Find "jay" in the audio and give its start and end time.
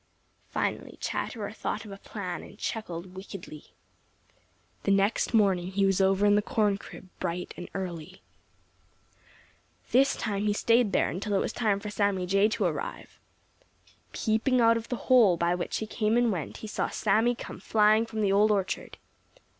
12.25-12.47